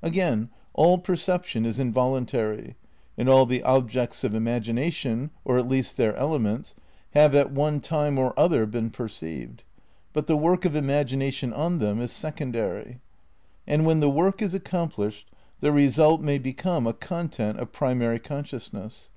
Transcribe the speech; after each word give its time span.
Again, 0.00 0.48
all 0.74 0.96
perception 0.98 1.66
is 1.66 1.80
involuntary; 1.80 2.76
and 3.18 3.28
all 3.28 3.46
the 3.46 3.64
ob 3.64 3.90
jects 3.90 4.22
of 4.22 4.32
imagination, 4.32 5.30
or 5.44 5.58
at 5.58 5.66
least 5.66 5.96
their 5.96 6.14
elements, 6.14 6.76
have 7.14 7.34
at 7.34 7.50
one 7.50 7.80
time 7.80 8.16
or 8.16 8.32
other 8.38 8.64
been 8.64 8.90
perceived; 8.90 9.64
but 10.12 10.28
the 10.28 10.36
work 10.36 10.64
of 10.64 10.74
imag 10.74 11.06
ination 11.08 11.52
on 11.58 11.80
them 11.80 12.00
is 12.00 12.12
secondary. 12.12 13.00
And 13.66 13.84
when 13.84 13.98
the 13.98 14.08
work 14.08 14.40
is 14.40 14.54
accomplished 14.54 15.28
the 15.58 15.72
result 15.72 16.20
may 16.20 16.38
become 16.38 16.86
a 16.86 16.94
content 16.94 17.58
of 17.58 17.72
pri 17.72 17.92
mary 17.92 18.20
consciousness. 18.20 19.10